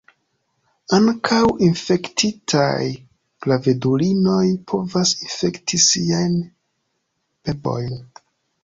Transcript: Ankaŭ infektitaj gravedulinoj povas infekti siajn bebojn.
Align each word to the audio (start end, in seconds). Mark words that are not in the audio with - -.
Ankaŭ 0.97 1.41
infektitaj 1.65 2.79
gravedulinoj 3.47 4.43
povas 4.73 5.15
infekti 5.29 5.83
siajn 5.87 6.45
bebojn. 7.47 7.99